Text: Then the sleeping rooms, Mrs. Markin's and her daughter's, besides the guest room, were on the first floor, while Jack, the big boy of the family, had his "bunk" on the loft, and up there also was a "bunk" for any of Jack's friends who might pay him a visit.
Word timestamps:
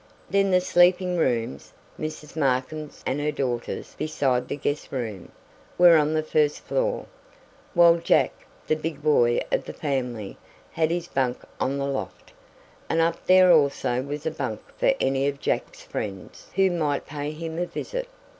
Then 0.31 0.49
the 0.49 0.59
sleeping 0.61 1.15
rooms, 1.15 1.73
Mrs. 1.99 2.35
Markin's 2.35 3.03
and 3.05 3.19
her 3.21 3.31
daughter's, 3.31 3.93
besides 3.95 4.47
the 4.47 4.55
guest 4.55 4.91
room, 4.91 5.31
were 5.77 5.95
on 5.95 6.15
the 6.15 6.23
first 6.23 6.61
floor, 6.61 7.05
while 7.75 7.97
Jack, 7.97 8.31
the 8.65 8.73
big 8.75 9.03
boy 9.03 9.41
of 9.51 9.65
the 9.65 9.73
family, 9.73 10.39
had 10.71 10.89
his 10.89 11.07
"bunk" 11.07 11.43
on 11.59 11.77
the 11.77 11.85
loft, 11.85 12.33
and 12.89 12.99
up 12.99 13.27
there 13.27 13.51
also 13.51 14.01
was 14.01 14.25
a 14.25 14.31
"bunk" 14.31 14.61
for 14.75 14.91
any 14.99 15.27
of 15.27 15.39
Jack's 15.39 15.83
friends 15.83 16.47
who 16.55 16.71
might 16.71 17.05
pay 17.05 17.29
him 17.29 17.59
a 17.59 17.67
visit. 17.67 18.07